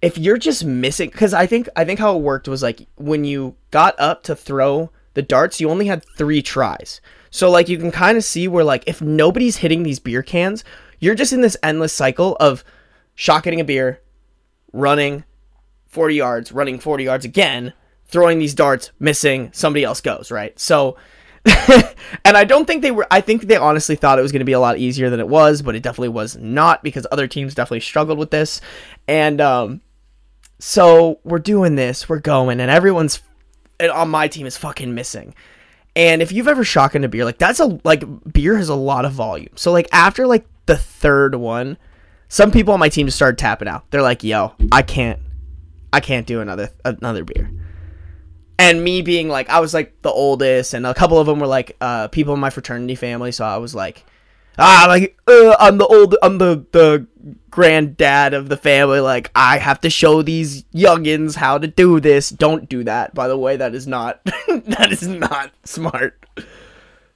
if 0.02 0.18
you're 0.18 0.38
just 0.38 0.66
missing, 0.66 1.10
because 1.10 1.34
I 1.34 1.46
think 1.46 1.70
I 1.76 1.86
think 1.86 2.00
how 2.00 2.16
it 2.16 2.22
worked 2.22 2.48
was 2.48 2.64
like 2.64 2.88
when 2.96 3.24
you 3.24 3.56
got 3.70 4.00
up 4.00 4.24
to 4.24 4.36
throw 4.36 4.92
the 5.14 5.22
darts, 5.22 5.62
you 5.62 5.70
only 5.70 5.88
had 5.88 6.04
three 6.18 6.42
tries. 6.42 7.02
So 7.30 7.52
like 7.52 7.70
you 7.70 7.78
can 7.78 7.92
kind 7.92 8.18
of 8.18 8.24
see 8.24 8.48
where 8.48 8.64
like 8.64 8.84
if 8.88 9.02
nobody's 9.02 9.58
hitting 9.58 9.84
these 9.84 10.00
beer 10.00 10.24
cans, 10.24 10.64
you're 11.00 11.16
just 11.16 11.34
in 11.34 11.42
this 11.42 11.58
endless 11.62 11.94
cycle 11.94 12.36
of 12.40 12.64
shotgunning 13.16 13.60
a 13.60 13.64
beer, 13.64 14.02
running, 14.74 15.24
40 15.88 16.16
yards, 16.16 16.52
running 16.52 16.80
40 16.80 17.04
yards 17.04 17.26
again, 17.26 17.74
throwing 18.06 18.40
these 18.40 18.54
darts, 18.54 18.92
missing, 19.00 19.50
somebody 19.54 19.84
else 19.84 20.02
goes, 20.02 20.32
right? 20.32 20.58
So, 20.60 20.98
and 22.26 22.38
I 22.38 22.44
don't 22.44 22.66
think 22.66 22.82
they 22.82 22.92
were, 22.92 23.08
I 23.10 23.22
think 23.22 23.44
they 23.44 23.58
honestly 23.58 23.96
thought 23.96 24.20
it 24.20 24.22
was 24.22 24.32
going 24.32 24.42
to 24.42 24.46
be 24.46 24.54
a 24.54 24.60
lot 24.60 24.78
easier 24.78 25.10
than 25.10 25.20
it 25.20 25.28
was, 25.28 25.62
but 25.62 25.76
it 25.76 25.84
definitely 25.84 26.10
was 26.10 26.36
not 26.38 26.84
because 26.84 27.08
other 27.12 27.28
teams 27.28 27.56
definitely 27.56 27.80
struggled 27.82 28.18
with 28.18 28.32
this. 28.32 28.62
And, 29.08 29.40
um, 29.42 29.82
so 30.60 31.20
we're 31.24 31.40
doing 31.40 31.76
this, 31.76 32.10
we're 32.10 32.20
going, 32.20 32.60
and 32.60 32.72
everyone's 32.72 33.22
and 33.80 33.92
on 33.92 34.10
my 34.10 34.28
team 34.28 34.46
is 34.46 34.58
fucking 34.58 34.94
missing. 34.94 35.36
And 35.96 36.22
if 36.22 36.32
you've 36.32 36.48
ever 36.48 36.64
shotgunned 36.64 37.06
a 37.06 37.08
beer, 37.08 37.26
like 37.26 37.38
that's 37.38 37.60
a 37.60 37.80
like 37.84 38.04
beer 38.32 38.58
has 38.58 38.70
a 38.70 38.76
lot 38.76 39.06
of 39.06 39.14
volume. 39.14 39.54
So 39.56 39.72
like 39.72 39.88
after 39.92 40.28
like 40.28 40.46
the 40.66 40.78
third 40.78 41.36
one, 41.36 41.78
some 42.28 42.52
people 42.52 42.74
on 42.74 42.80
my 42.80 42.90
team 42.90 43.08
just 43.08 43.18
started 43.18 43.38
tapping 43.38 43.68
out. 43.68 43.90
They're 43.90 44.02
like, 44.02 44.24
"Yo, 44.24 44.54
I 44.72 44.82
can't, 44.82 45.20
I 45.94 46.00
can't 46.00 46.28
do 46.28 46.42
another 46.42 46.70
another 46.86 47.24
beer." 47.24 47.52
And 48.60 48.84
me 48.84 49.04
being 49.04 49.30
like, 49.30 49.50
I 49.50 49.60
was 49.60 49.74
like 49.74 50.02
the 50.02 50.10
oldest, 50.10 50.74
and 50.74 50.86
a 50.86 50.94
couple 50.94 51.20
of 51.20 51.28
them 51.28 51.40
were 51.40 51.48
like 51.48 51.78
uh, 51.80 52.08
people 52.08 52.34
in 52.34 52.40
my 52.40 52.50
fraternity 52.50 52.96
family. 52.96 53.32
So 53.32 53.46
I 53.46 53.58
was 53.58 53.76
like, 53.76 54.04
ah, 54.58 54.86
like 54.88 55.18
uh, 55.28 55.56
I'm 55.60 55.78
the 55.78 55.86
old, 55.86 56.16
I'm 56.24 56.38
the 56.38 56.66
the 56.72 57.06
granddad 57.52 58.34
of 58.34 58.50
the 58.50 58.58
family. 58.58 59.00
Like 59.00 59.32
I 59.36 59.58
have 59.58 59.82
to 59.82 59.90
show 59.90 60.22
these 60.22 60.64
youngins 60.66 61.36
how 61.36 61.58
to 61.58 61.68
do 61.68 62.00
this. 62.00 62.30
Don't 62.30 62.68
do 62.68 62.84
that, 62.84 63.14
by 63.14 63.28
the 63.28 63.38
way. 63.38 63.58
That 63.58 63.76
is 63.76 63.88
not 63.88 64.24
that 64.48 64.90
is 64.92 65.08
not 65.08 65.52
smart. 65.64 66.24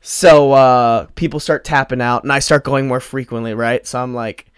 So 0.01 0.51
uh, 0.53 1.05
people 1.15 1.39
start 1.39 1.63
tapping 1.63 2.01
out, 2.01 2.23
and 2.23 2.31
I 2.31 2.39
start 2.39 2.63
going 2.63 2.87
more 2.87 2.99
frequently, 2.99 3.53
right? 3.53 3.85
So 3.85 4.01
I'm 4.01 4.15
like, 4.15 4.50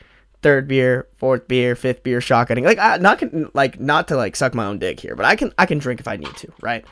third 0.43 0.67
beer, 0.67 1.07
fourth 1.17 1.47
beer, 1.47 1.75
fifth 1.75 2.03
beer, 2.03 2.19
shotgunning. 2.19 2.63
Like 2.63 2.77
I, 2.77 2.97
not 2.97 3.23
like 3.55 3.79
not 3.79 4.07
to 4.09 4.15
like 4.15 4.35
suck 4.35 4.53
my 4.53 4.65
own 4.65 4.77
dick 4.77 4.99
here, 4.99 5.15
but 5.15 5.25
I 5.25 5.35
can 5.35 5.51
I 5.57 5.65
can 5.65 5.79
drink 5.79 5.99
if 5.99 6.07
I 6.07 6.17
need 6.17 6.35
to, 6.37 6.51
right? 6.61 6.85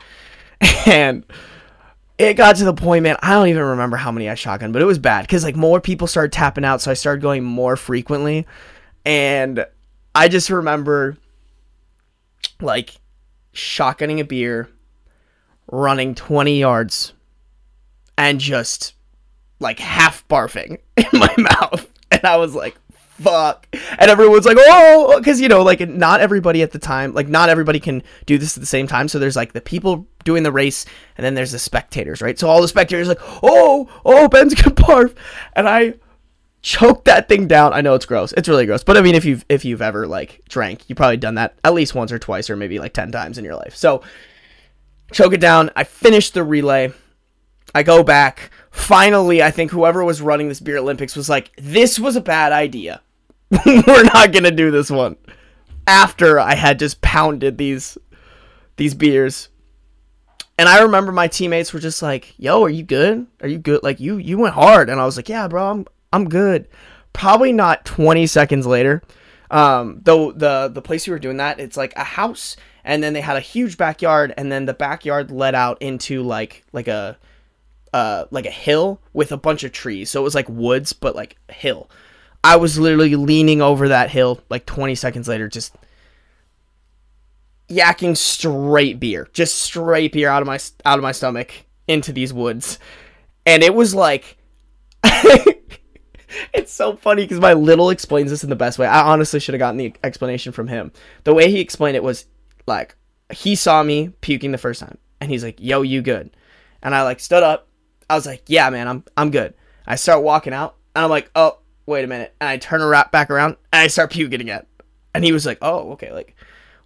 And 0.86 1.24
it 2.18 2.34
got 2.34 2.56
to 2.56 2.64
the 2.64 2.74
point, 2.74 3.02
man. 3.02 3.16
I 3.20 3.30
don't 3.32 3.48
even 3.48 3.62
remember 3.62 3.96
how 3.96 4.12
many 4.12 4.28
I 4.28 4.34
shotgun, 4.34 4.70
but 4.70 4.80
it 4.80 4.84
was 4.84 4.98
bad 4.98 5.22
because 5.22 5.42
like 5.42 5.56
more 5.56 5.80
people 5.80 6.06
started 6.06 6.32
tapping 6.32 6.64
out, 6.64 6.80
so 6.80 6.90
I 6.90 6.94
started 6.94 7.20
going 7.20 7.42
more 7.42 7.76
frequently, 7.76 8.46
and 9.04 9.66
I 10.14 10.28
just 10.28 10.50
remember 10.50 11.16
like 12.60 12.94
shotgunning 13.54 14.20
a 14.20 14.24
beer, 14.24 14.68
running 15.70 16.14
twenty 16.14 16.60
yards, 16.60 17.12
and 18.16 18.38
just 18.38 18.94
like 19.58 19.80
half 19.80 20.26
barfing 20.28 20.78
in 20.96 21.06
my 21.12 21.34
mouth, 21.38 21.90
and 22.10 22.24
I 22.24 22.36
was 22.36 22.54
like, 22.54 22.76
fuck. 23.22 23.66
And 23.98 24.10
everyone's 24.10 24.44
like, 24.44 24.56
oh, 24.60 25.18
because, 25.18 25.40
you 25.40 25.48
know, 25.48 25.62
like, 25.62 25.80
not 25.88 26.20
everybody 26.20 26.62
at 26.62 26.72
the 26.72 26.78
time, 26.78 27.14
like, 27.14 27.28
not 27.28 27.48
everybody 27.48 27.80
can 27.80 28.02
do 28.26 28.38
this 28.38 28.56
at 28.56 28.60
the 28.60 28.66
same 28.66 28.86
time. 28.86 29.08
So 29.08 29.18
there's 29.18 29.36
like 29.36 29.52
the 29.52 29.60
people 29.60 30.06
doing 30.24 30.42
the 30.42 30.52
race, 30.52 30.84
and 31.16 31.24
then 31.24 31.34
there's 31.34 31.52
the 31.52 31.58
spectators, 31.58 32.20
right? 32.22 32.38
So 32.38 32.48
all 32.48 32.60
the 32.60 32.68
spectators 32.68 33.08
like, 33.08 33.20
oh, 33.42 33.88
oh, 34.04 34.28
Ben's 34.28 34.54
gonna 34.54 34.74
barf. 34.74 35.14
And 35.54 35.68
I 35.68 35.94
choked 36.62 37.06
that 37.06 37.28
thing 37.28 37.46
down. 37.46 37.72
I 37.72 37.80
know 37.80 37.94
it's 37.94 38.06
gross. 38.06 38.32
It's 38.32 38.48
really 38.48 38.66
gross. 38.66 38.84
But 38.84 38.96
I 38.96 39.02
mean, 39.02 39.14
if 39.14 39.24
you've, 39.24 39.44
if 39.48 39.64
you've 39.64 39.82
ever 39.82 40.06
like 40.06 40.42
drank, 40.48 40.88
you've 40.88 40.96
probably 40.96 41.16
done 41.16 41.34
that 41.36 41.54
at 41.64 41.74
least 41.74 41.94
once 41.94 42.12
or 42.12 42.18
twice, 42.18 42.50
or 42.50 42.56
maybe 42.56 42.78
like 42.78 42.92
10 42.92 43.12
times 43.12 43.38
in 43.38 43.44
your 43.44 43.56
life. 43.56 43.74
So 43.74 44.02
choke 45.12 45.32
it 45.32 45.40
down. 45.40 45.70
I 45.76 45.84
finished 45.84 46.34
the 46.34 46.44
relay. 46.44 46.92
I 47.74 47.82
go 47.82 48.02
back. 48.02 48.50
Finally, 48.70 49.42
I 49.42 49.50
think 49.50 49.70
whoever 49.70 50.04
was 50.04 50.22
running 50.22 50.48
this 50.48 50.60
beer 50.60 50.78
Olympics 50.78 51.16
was 51.16 51.28
like, 51.28 51.50
this 51.56 51.98
was 51.98 52.16
a 52.16 52.20
bad 52.20 52.52
idea. 52.52 53.02
We're 53.66 54.04
not 54.04 54.32
to 54.32 54.50
do 54.50 54.70
this 54.70 54.90
one. 54.90 55.16
After 55.86 56.40
I 56.40 56.54
had 56.54 56.78
just 56.78 57.00
pounded 57.00 57.58
these 57.58 57.98
these 58.76 58.94
beers. 58.94 59.48
And 60.58 60.68
I 60.68 60.82
remember 60.82 61.12
my 61.12 61.28
teammates 61.28 61.72
were 61.72 61.80
just 61.80 62.02
like, 62.02 62.34
"Yo, 62.38 62.62
are 62.62 62.70
you 62.70 62.82
good? 62.82 63.26
Are 63.40 63.48
you 63.48 63.58
good? 63.58 63.82
Like 63.82 64.00
you 64.00 64.16
you 64.16 64.38
went 64.38 64.54
hard." 64.54 64.88
And 64.88 65.00
I 65.00 65.04
was 65.04 65.16
like, 65.16 65.28
"Yeah, 65.28 65.48
bro, 65.48 65.70
I'm 65.70 65.86
I'm 66.12 66.28
good." 66.28 66.68
Probably 67.12 67.52
not 67.52 67.84
20 67.84 68.26
seconds 68.26 68.66
later. 68.66 69.02
Um, 69.50 70.00
though 70.02 70.32
the 70.32 70.68
the 70.72 70.80
place 70.80 71.06
we 71.06 71.12
were 71.12 71.18
doing 71.18 71.36
that, 71.38 71.60
it's 71.60 71.76
like 71.76 71.92
a 71.96 72.04
house 72.04 72.56
and 72.84 73.02
then 73.02 73.12
they 73.12 73.20
had 73.20 73.36
a 73.36 73.40
huge 73.40 73.76
backyard 73.76 74.34
and 74.36 74.50
then 74.50 74.66
the 74.66 74.74
backyard 74.74 75.30
led 75.30 75.54
out 75.54 75.80
into 75.80 76.22
like 76.22 76.64
like 76.72 76.88
a 76.88 77.18
uh, 77.92 78.24
like 78.30 78.46
a 78.46 78.50
hill 78.50 79.00
with 79.12 79.32
a 79.32 79.36
bunch 79.36 79.64
of 79.64 79.72
trees. 79.72 80.08
So 80.10 80.20
it 80.20 80.24
was 80.24 80.34
like 80.34 80.48
woods, 80.48 80.92
but 80.94 81.14
like 81.14 81.36
hill. 81.50 81.90
I 82.44 82.56
was 82.56 82.78
literally 82.78 83.14
leaning 83.14 83.62
over 83.62 83.88
that 83.88 84.10
hill 84.10 84.40
like 84.48 84.66
20 84.66 84.94
seconds 84.94 85.28
later, 85.28 85.48
just 85.48 85.74
yakking 87.68 88.16
straight 88.16 88.98
beer, 89.00 89.28
just 89.32 89.56
straight 89.56 90.12
beer 90.12 90.28
out 90.28 90.42
of 90.42 90.46
my 90.46 90.58
out 90.84 90.98
of 90.98 91.02
my 91.02 91.12
stomach 91.12 91.52
into 91.86 92.12
these 92.12 92.32
woods, 92.32 92.78
and 93.46 93.62
it 93.62 93.74
was 93.74 93.94
like. 93.94 94.38
it's 96.54 96.72
so 96.72 96.94
funny 96.94 97.22
because 97.22 97.40
my 97.40 97.52
little 97.54 97.90
explains 97.90 98.30
this 98.30 98.44
in 98.44 98.50
the 98.50 98.56
best 98.56 98.78
way. 98.78 98.86
I 98.86 99.02
honestly 99.02 99.40
should 99.40 99.54
have 99.54 99.58
gotten 99.58 99.78
the 99.78 99.92
explanation 100.04 100.52
from 100.52 100.68
him. 100.68 100.92
The 101.24 101.34
way 101.34 101.50
he 101.50 101.58
explained 101.58 101.96
it 101.96 102.04
was 102.04 102.26
like 102.66 102.94
he 103.32 103.56
saw 103.56 103.82
me 103.82 104.10
puking 104.20 104.52
the 104.52 104.58
first 104.58 104.80
time, 104.80 104.96
and 105.20 105.28
he's 105.28 105.42
like, 105.42 105.60
"Yo, 105.60 105.82
you 105.82 106.02
good?" 106.02 106.30
And 106.84 106.94
I 106.94 107.02
like 107.02 107.18
stood 107.18 107.42
up, 107.42 107.68
I 108.12 108.14
was 108.14 108.26
like, 108.26 108.42
yeah, 108.46 108.68
man, 108.68 108.88
I'm 108.88 109.04
I'm 109.16 109.30
good. 109.30 109.54
I 109.86 109.96
start 109.96 110.22
walking 110.22 110.52
out, 110.52 110.76
and 110.94 111.02
I'm 111.02 111.08
like, 111.08 111.30
oh, 111.34 111.58
wait 111.86 112.04
a 112.04 112.08
minute, 112.08 112.34
and 112.40 112.48
I 112.48 112.56
turn 112.56 112.82
around 112.82 113.10
back 113.10 113.30
around, 113.30 113.56
and 113.72 113.82
I 113.82 113.86
start 113.86 114.10
puking 114.10 114.40
again. 114.40 114.66
And 115.14 115.24
he 115.24 115.32
was 115.32 115.44
like, 115.44 115.58
oh, 115.60 115.92
okay, 115.92 116.12
like, 116.12 116.34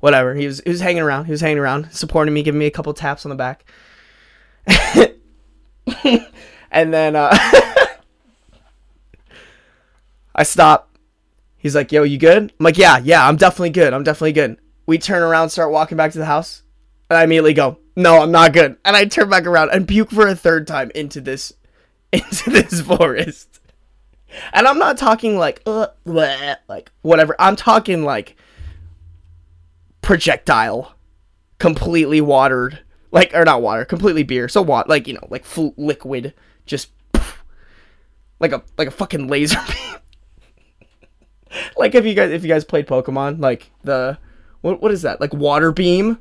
whatever. 0.00 0.34
He 0.34 0.46
was 0.46 0.60
he 0.64 0.70
was 0.70 0.80
hanging 0.80 1.02
around. 1.02 1.26
He 1.26 1.32
was 1.32 1.40
hanging 1.40 1.58
around, 1.58 1.92
supporting 1.92 2.34
me, 2.34 2.42
giving 2.42 2.58
me 2.58 2.66
a 2.66 2.70
couple 2.70 2.92
taps 2.94 3.24
on 3.24 3.30
the 3.30 3.36
back. 3.36 3.64
and 6.70 6.92
then 6.92 7.16
uh, 7.16 7.30
I 10.34 10.42
stop. 10.42 10.90
He's 11.56 11.74
like, 11.74 11.90
yo, 11.90 12.02
you 12.02 12.18
good? 12.18 12.52
I'm 12.58 12.64
like, 12.64 12.78
yeah, 12.78 12.98
yeah, 12.98 13.26
I'm 13.26 13.36
definitely 13.36 13.70
good. 13.70 13.92
I'm 13.92 14.04
definitely 14.04 14.32
good. 14.32 14.58
We 14.86 14.98
turn 14.98 15.22
around, 15.22 15.50
start 15.50 15.72
walking 15.72 15.96
back 15.96 16.12
to 16.12 16.18
the 16.18 16.26
house, 16.26 16.62
and 17.10 17.18
I 17.18 17.24
immediately 17.24 17.54
go, 17.54 17.78
no, 17.96 18.22
I'm 18.22 18.30
not 18.30 18.52
good. 18.52 18.76
And 18.84 18.94
I 18.94 19.06
turn 19.06 19.30
back 19.30 19.46
around 19.46 19.70
and 19.70 19.88
puke 19.88 20.10
for 20.10 20.28
a 20.28 20.36
third 20.36 20.66
time 20.66 20.92
into 20.94 21.20
this 21.20 21.52
into 22.12 22.50
this 22.50 22.80
forest. 22.80 23.55
And 24.52 24.66
I'm 24.66 24.78
not 24.78 24.98
talking 24.98 25.38
like 25.38 25.62
uh, 25.66 25.88
bleh, 26.06 26.56
like 26.68 26.90
whatever. 27.02 27.36
I'm 27.38 27.56
talking 27.56 28.04
like 28.04 28.36
projectile, 30.02 30.94
completely 31.58 32.20
watered, 32.20 32.80
like 33.12 33.32
or 33.34 33.44
not 33.44 33.62
water, 33.62 33.84
completely 33.84 34.22
beer. 34.22 34.48
So 34.48 34.62
what? 34.62 34.88
Like 34.88 35.06
you 35.06 35.14
know, 35.14 35.26
like 35.30 35.44
fl- 35.44 35.68
liquid, 35.76 36.34
just 36.66 36.90
poof, 37.12 37.44
like 38.40 38.52
a 38.52 38.62
like 38.78 38.88
a 38.88 38.92
fucking 38.92 39.28
laser 39.28 39.58
beam. 39.68 41.60
like 41.76 41.94
if 41.94 42.04
you 42.04 42.14
guys 42.14 42.30
if 42.30 42.42
you 42.42 42.48
guys 42.48 42.64
played 42.64 42.86
Pokemon, 42.86 43.40
like 43.40 43.70
the 43.84 44.18
what 44.60 44.82
what 44.82 44.92
is 44.92 45.02
that? 45.02 45.20
Like 45.20 45.32
water 45.32 45.72
beam 45.72 46.18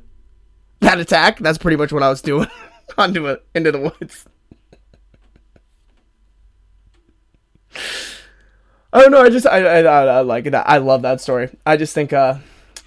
that 0.80 0.98
attack, 0.98 1.38
that's 1.38 1.58
pretty 1.58 1.76
much 1.76 1.92
what 1.92 2.02
I 2.02 2.08
was 2.08 2.22
doing 2.22 2.48
onto 2.98 3.36
into 3.54 3.72
the 3.72 3.80
woods. 3.80 4.26
I 8.92 9.02
don't 9.02 9.10
know. 9.10 9.22
I 9.22 9.30
just 9.30 9.46
I, 9.46 9.62
I, 9.62 9.80
I 9.82 10.20
like 10.20 10.44
that. 10.44 10.68
I 10.68 10.78
love 10.78 11.02
that 11.02 11.20
story. 11.20 11.50
I 11.66 11.76
just 11.76 11.94
think 11.94 12.12
uh, 12.12 12.38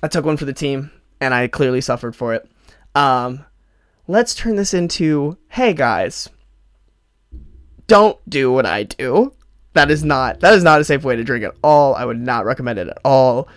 I 0.01 0.07
took 0.07 0.25
one 0.25 0.37
for 0.37 0.45
the 0.45 0.53
team, 0.53 0.91
and 1.21 1.33
I 1.33 1.47
clearly 1.47 1.81
suffered 1.81 2.15
for 2.15 2.33
it. 2.33 2.49
Um, 2.95 3.45
let's 4.07 4.33
turn 4.33 4.55
this 4.55 4.73
into 4.73 5.37
hey 5.49 5.73
guys, 5.73 6.29
don't 7.87 8.17
do 8.27 8.51
what 8.51 8.65
I 8.65 8.83
do. 8.83 9.33
That 9.73 9.91
is 9.91 10.03
not 10.03 10.39
that 10.39 10.53
is 10.53 10.63
not 10.63 10.81
a 10.81 10.83
safe 10.83 11.03
way 11.03 11.15
to 11.15 11.23
drink 11.23 11.45
at 11.45 11.55
all. 11.63 11.95
I 11.95 12.05
would 12.05 12.19
not 12.19 12.45
recommend 12.45 12.79
it 12.79 12.87
at 12.87 12.97
all. 13.05 13.47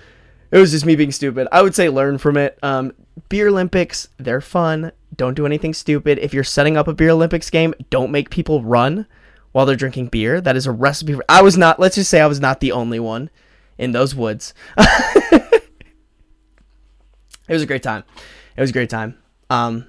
It 0.51 0.59
was 0.59 0.73
just 0.73 0.85
me 0.85 0.97
being 0.97 1.13
stupid. 1.13 1.49
I 1.51 1.63
would 1.63 1.75
say 1.75 1.89
learn 1.89 2.19
from 2.19 2.37
it. 2.37 2.59
Um, 2.63 2.93
beer 3.31 3.49
Olympics, 3.49 4.09
they're 4.19 4.43
fun. 4.43 4.93
Don't 5.17 5.35
do 5.35 5.47
anything 5.47 5.73
stupid. 5.73 6.19
If 6.19 6.35
you're 6.35 6.45
setting 6.45 6.77
up 6.77 6.89
a 6.89 6.93
beer 6.93 7.11
Olympics 7.11 7.49
game, 7.49 7.73
don't 7.89 8.11
make 8.11 8.29
people 8.29 8.63
run 8.63 9.07
while 9.53 9.67
they're 9.67 9.77
drinking 9.77 10.09
beer. 10.09 10.41
That 10.41 10.57
is 10.57 10.67
a 10.67 10.73
recipe 10.73 11.15
for. 11.15 11.25
I 11.29 11.43
was 11.43 11.57
not. 11.57 11.79
Let's 11.79 11.95
just 11.95 12.11
say 12.11 12.21
I 12.21 12.27
was 12.27 12.41
not 12.41 12.61
the 12.61 12.73
only 12.73 13.01
one 13.01 13.31
in 13.79 13.93
those 13.93 14.15
woods. 14.15 14.55
it 14.77 15.63
was 17.49 17.63
a 17.63 17.67
great 17.67 17.83
time. 17.83 18.05
It 18.57 18.61
was 18.61 18.71
a 18.71 18.75
great 18.75 18.91
time. 18.91 19.19
Um, 19.51 19.87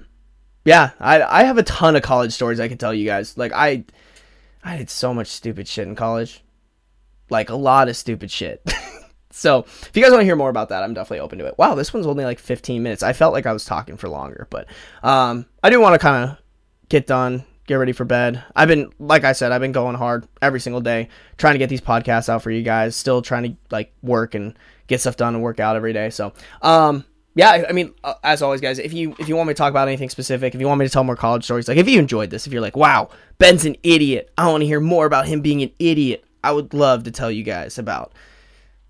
yeah, 0.64 0.90
I 1.00 1.22
I 1.22 1.44
have 1.44 1.58
a 1.58 1.62
ton 1.62 1.96
of 1.96 2.02
college 2.02 2.32
stories 2.32 2.60
I 2.60 2.68
can 2.68 2.78
tell 2.78 2.94
you 2.94 3.04
guys. 3.04 3.36
Like 3.36 3.52
I, 3.52 3.84
I 4.62 4.76
did 4.76 4.90
so 4.90 5.12
much 5.12 5.28
stupid 5.28 5.68
shit 5.68 5.86
in 5.86 5.96
college, 5.96 6.42
like 7.30 7.50
a 7.50 7.56
lot 7.56 7.88
of 7.88 7.96
stupid 7.96 8.30
shit. 8.30 8.62
So 9.34 9.64
if 9.66 9.90
you 9.94 10.00
guys 10.00 10.12
want 10.12 10.20
to 10.20 10.26
hear 10.26 10.36
more 10.36 10.48
about 10.48 10.68
that, 10.68 10.84
I'm 10.84 10.94
definitely 10.94 11.18
open 11.18 11.40
to 11.40 11.46
it. 11.46 11.58
Wow, 11.58 11.74
this 11.74 11.92
one's 11.92 12.06
only 12.06 12.24
like 12.24 12.38
15 12.38 12.80
minutes. 12.84 13.02
I 13.02 13.12
felt 13.12 13.32
like 13.32 13.46
I 13.46 13.52
was 13.52 13.64
talking 13.64 13.96
for 13.96 14.08
longer, 14.08 14.46
but 14.48 14.68
um, 15.02 15.46
I 15.60 15.70
do 15.70 15.80
want 15.80 15.94
to 15.94 15.98
kind 15.98 16.30
of 16.30 16.38
get 16.88 17.08
done, 17.08 17.44
get 17.66 17.76
ready 17.76 17.92
for 17.92 18.04
bed. 18.04 18.42
I've 18.54 18.68
been, 18.68 18.92
like 18.98 19.24
I 19.24 19.32
said, 19.32 19.52
I've 19.52 19.60
been 19.60 19.72
going 19.72 19.96
hard 19.96 20.26
every 20.42 20.60
single 20.60 20.80
day, 20.80 21.08
trying 21.38 21.54
to 21.54 21.58
get 21.58 21.68
these 21.68 21.80
podcasts 21.80 22.28
out 22.28 22.42
for 22.42 22.50
you 22.50 22.62
guys. 22.62 22.94
Still 22.96 23.22
trying 23.22 23.42
to 23.44 23.56
like 23.70 23.92
work 24.02 24.34
and 24.34 24.54
get 24.86 25.00
stuff 25.00 25.16
done 25.16 25.34
and 25.34 25.42
work 25.42 25.60
out 25.60 25.76
every 25.76 25.92
day. 25.92 26.10
So, 26.10 26.32
um, 26.62 27.04
yeah, 27.34 27.64
I 27.68 27.72
mean, 27.72 27.94
uh, 28.04 28.14
as 28.22 28.42
always, 28.42 28.60
guys, 28.60 28.78
if 28.78 28.92
you 28.92 29.16
if 29.18 29.28
you 29.28 29.34
want 29.34 29.48
me 29.48 29.54
to 29.54 29.58
talk 29.58 29.70
about 29.70 29.88
anything 29.88 30.08
specific, 30.10 30.54
if 30.54 30.60
you 30.60 30.68
want 30.68 30.78
me 30.78 30.86
to 30.86 30.92
tell 30.92 31.04
more 31.04 31.16
college 31.16 31.44
stories, 31.44 31.66
like 31.66 31.78
if 31.78 31.88
you 31.88 31.98
enjoyed 31.98 32.30
this, 32.30 32.46
if 32.46 32.52
you're 32.52 32.62
like, 32.62 32.76
wow, 32.76 33.08
Ben's 33.38 33.64
an 33.64 33.76
idiot, 33.82 34.30
I 34.38 34.48
want 34.48 34.60
to 34.60 34.66
hear 34.66 34.80
more 34.80 35.06
about 35.06 35.26
him 35.26 35.40
being 35.40 35.62
an 35.62 35.72
idiot. 35.78 36.24
I 36.44 36.52
would 36.52 36.74
love 36.74 37.04
to 37.04 37.10
tell 37.10 37.30
you 37.30 37.42
guys 37.42 37.78
about 37.78 38.12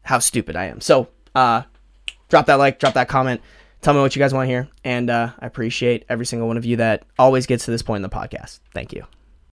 how 0.02 0.18
stupid 0.18 0.56
I 0.56 0.66
am. 0.66 0.80
So, 0.80 1.08
uh, 1.34 1.62
drop 2.28 2.46
that 2.46 2.56
like, 2.56 2.78
drop 2.78 2.94
that 2.94 3.08
comment, 3.08 3.40
tell 3.84 3.94
me 3.94 4.00
what 4.00 4.16
you 4.16 4.20
guys 4.20 4.34
want 4.34 4.46
to 4.46 4.48
hear. 4.48 4.68
And 4.82 5.10
uh, 5.10 5.30
I 5.38 5.46
appreciate 5.46 6.04
every 6.08 6.26
single 6.26 6.48
one 6.48 6.56
of 6.56 6.64
you 6.64 6.76
that 6.76 7.04
always 7.18 7.46
gets 7.46 7.66
to 7.66 7.70
this 7.70 7.82
point 7.82 8.04
in 8.04 8.10
the 8.10 8.14
podcast. 8.14 8.60
Thank 8.72 8.92
you. 8.92 9.04